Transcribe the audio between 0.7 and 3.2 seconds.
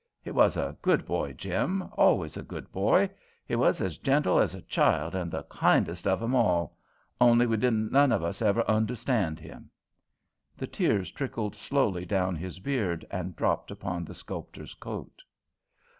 good boy, Jim; always a good boy.